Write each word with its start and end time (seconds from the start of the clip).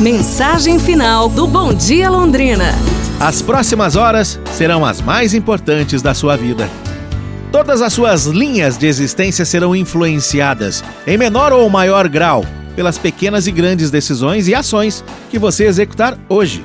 Mensagem 0.00 0.78
final 0.78 1.26
do 1.26 1.46
Bom 1.46 1.72
Dia 1.72 2.10
Londrina. 2.10 2.66
As 3.18 3.40
próximas 3.40 3.96
horas 3.96 4.38
serão 4.52 4.84
as 4.84 5.00
mais 5.00 5.32
importantes 5.32 6.02
da 6.02 6.12
sua 6.12 6.36
vida. 6.36 6.68
Todas 7.50 7.80
as 7.80 7.94
suas 7.94 8.26
linhas 8.26 8.76
de 8.76 8.86
existência 8.86 9.46
serão 9.46 9.74
influenciadas, 9.74 10.84
em 11.06 11.16
menor 11.16 11.50
ou 11.50 11.70
maior 11.70 12.08
grau, 12.08 12.44
pelas 12.76 12.98
pequenas 12.98 13.46
e 13.46 13.50
grandes 13.50 13.90
decisões 13.90 14.48
e 14.48 14.54
ações 14.54 15.02
que 15.30 15.38
você 15.38 15.64
executar 15.64 16.18
hoje. 16.28 16.62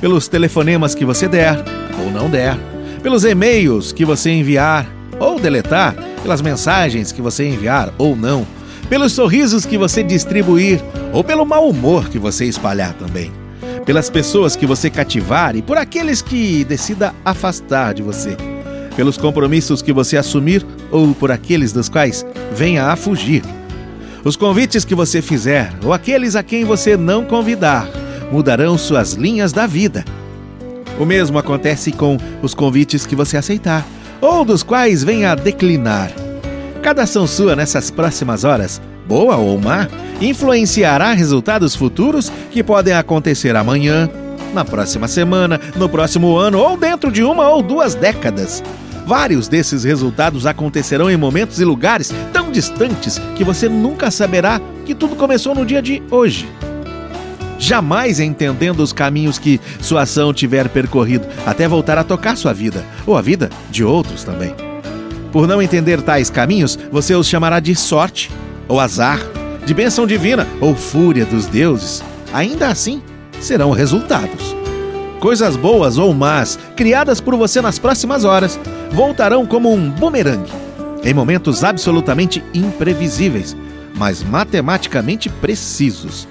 Pelos 0.00 0.26
telefonemas 0.26 0.94
que 0.94 1.04
você 1.04 1.28
der 1.28 1.62
ou 2.02 2.10
não 2.10 2.30
der, 2.30 2.56
pelos 3.02 3.22
e-mails 3.26 3.92
que 3.92 4.04
você 4.06 4.30
enviar 4.30 4.86
ou 5.20 5.38
deletar, 5.38 5.94
pelas 6.22 6.40
mensagens 6.40 7.12
que 7.12 7.20
você 7.20 7.46
enviar 7.46 7.92
ou 7.98 8.16
não, 8.16 8.46
pelos 8.88 9.12
sorrisos 9.12 9.66
que 9.66 9.76
você 9.76 10.02
distribuir 10.02 10.80
ou 11.12 11.24
pelo 11.24 11.44
mau 11.44 11.68
humor 11.68 12.08
que 12.08 12.18
você 12.18 12.44
espalhar 12.44 12.94
também, 12.94 13.32
pelas 13.84 14.08
pessoas 14.08 14.54
que 14.54 14.66
você 14.66 14.88
cativar 14.88 15.56
e 15.56 15.62
por 15.62 15.76
aqueles 15.76 16.22
que 16.22 16.64
decida 16.64 17.14
afastar 17.24 17.94
de 17.94 18.02
você, 18.02 18.36
pelos 18.94 19.16
compromissos 19.18 19.82
que 19.82 19.92
você 19.92 20.16
assumir 20.16 20.64
ou 20.90 21.14
por 21.14 21.30
aqueles 21.32 21.72
dos 21.72 21.88
quais 21.88 22.24
venha 22.54 22.86
a 22.86 22.96
fugir. 22.96 23.42
Os 24.24 24.36
convites 24.36 24.84
que 24.84 24.94
você 24.94 25.22
fizer 25.22 25.72
ou 25.84 25.92
aqueles 25.92 26.34
a 26.34 26.42
quem 26.42 26.64
você 26.64 26.96
não 26.96 27.24
convidar 27.24 27.88
mudarão 28.30 28.76
suas 28.76 29.12
linhas 29.12 29.52
da 29.52 29.66
vida. 29.66 30.04
O 30.98 31.04
mesmo 31.04 31.38
acontece 31.38 31.92
com 31.92 32.16
os 32.42 32.54
convites 32.54 33.06
que 33.06 33.14
você 33.14 33.36
aceitar 33.36 33.86
ou 34.20 34.44
dos 34.44 34.62
quais 34.62 35.04
venha 35.04 35.32
a 35.32 35.34
declinar. 35.34 36.25
Cada 36.86 37.02
ação 37.02 37.26
sua 37.26 37.56
nessas 37.56 37.90
próximas 37.90 38.44
horas, 38.44 38.80
boa 39.08 39.34
ou 39.34 39.58
má, 39.58 39.88
influenciará 40.20 41.12
resultados 41.14 41.74
futuros 41.74 42.30
que 42.52 42.62
podem 42.62 42.94
acontecer 42.94 43.56
amanhã, 43.56 44.08
na 44.54 44.64
próxima 44.64 45.08
semana, 45.08 45.60
no 45.74 45.88
próximo 45.88 46.36
ano 46.36 46.60
ou 46.60 46.76
dentro 46.76 47.10
de 47.10 47.24
uma 47.24 47.48
ou 47.48 47.60
duas 47.60 47.96
décadas. 47.96 48.62
Vários 49.04 49.48
desses 49.48 49.82
resultados 49.82 50.46
acontecerão 50.46 51.10
em 51.10 51.16
momentos 51.16 51.58
e 51.58 51.64
lugares 51.64 52.14
tão 52.32 52.52
distantes 52.52 53.20
que 53.34 53.42
você 53.42 53.68
nunca 53.68 54.08
saberá 54.08 54.60
que 54.84 54.94
tudo 54.94 55.16
começou 55.16 55.56
no 55.56 55.66
dia 55.66 55.82
de 55.82 56.00
hoje. 56.08 56.48
Jamais 57.58 58.20
entendendo 58.20 58.78
os 58.78 58.92
caminhos 58.92 59.40
que 59.40 59.60
sua 59.80 60.02
ação 60.02 60.32
tiver 60.32 60.68
percorrido 60.68 61.26
até 61.44 61.66
voltar 61.66 61.98
a 61.98 62.04
tocar 62.04 62.36
sua 62.36 62.52
vida, 62.52 62.84
ou 63.04 63.16
a 63.16 63.22
vida 63.22 63.50
de 63.72 63.82
outros 63.82 64.22
também. 64.22 64.65
Por 65.32 65.46
não 65.46 65.60
entender 65.60 66.00
tais 66.02 66.30
caminhos, 66.30 66.78
você 66.90 67.14
os 67.14 67.28
chamará 67.28 67.60
de 67.60 67.74
sorte, 67.74 68.30
ou 68.68 68.80
azar, 68.80 69.20
de 69.64 69.74
bênção 69.74 70.06
divina 70.06 70.46
ou 70.60 70.74
fúria 70.74 71.24
dos 71.24 71.46
deuses. 71.46 72.02
Ainda 72.32 72.68
assim, 72.68 73.02
serão 73.40 73.70
resultados. 73.70 74.54
Coisas 75.20 75.56
boas 75.56 75.98
ou 75.98 76.12
más, 76.14 76.58
criadas 76.76 77.20
por 77.20 77.34
você 77.36 77.60
nas 77.60 77.78
próximas 77.78 78.24
horas, 78.24 78.58
voltarão 78.92 79.44
como 79.46 79.72
um 79.72 79.90
bumerangue, 79.90 80.52
em 81.02 81.14
momentos 81.14 81.64
absolutamente 81.64 82.42
imprevisíveis, 82.54 83.56
mas 83.96 84.22
matematicamente 84.22 85.28
precisos. 85.28 86.28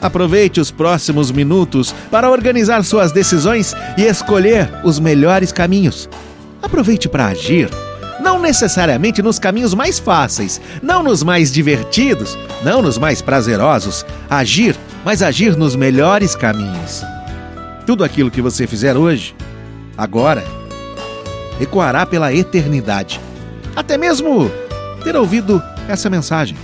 Aproveite 0.00 0.60
os 0.60 0.70
próximos 0.70 1.30
minutos 1.30 1.94
para 2.10 2.30
organizar 2.30 2.84
suas 2.84 3.10
decisões 3.10 3.74
e 3.96 4.02
escolher 4.02 4.70
os 4.84 5.00
melhores 5.00 5.50
caminhos. 5.50 6.08
Aproveite 6.62 7.08
para 7.08 7.26
agir, 7.26 7.70
não 8.20 8.40
necessariamente 8.40 9.22
nos 9.22 9.38
caminhos 9.38 9.74
mais 9.74 9.98
fáceis, 9.98 10.60
não 10.82 11.02
nos 11.02 11.22
mais 11.22 11.52
divertidos, 11.52 12.38
não 12.62 12.82
nos 12.82 12.98
mais 12.98 13.20
prazerosos. 13.20 14.04
Agir, 14.28 14.76
mas 15.04 15.22
agir 15.22 15.56
nos 15.56 15.76
melhores 15.76 16.34
caminhos. 16.34 17.02
Tudo 17.86 18.04
aquilo 18.04 18.30
que 18.30 18.42
você 18.42 18.66
fizer 18.66 18.96
hoje, 18.96 19.34
agora, 19.96 20.44
ecoará 21.60 22.06
pela 22.06 22.32
eternidade. 22.32 23.20
Até 23.76 23.98
mesmo 23.98 24.50
ter 25.02 25.16
ouvido 25.16 25.62
essa 25.88 26.08
mensagem. 26.08 26.56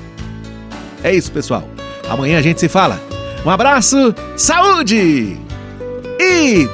É 1.03 1.15
isso, 1.15 1.31
pessoal. 1.31 1.65
Amanhã 2.09 2.39
a 2.39 2.43
gente 2.43 2.61
se 2.61 2.69
fala. 2.69 3.01
Um 3.45 3.51
abraço, 3.51 4.15
saúde 4.37 5.39
e 6.21 6.69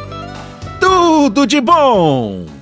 tudo 0.81 1.47
de 1.47 1.61
bom! 1.61 2.56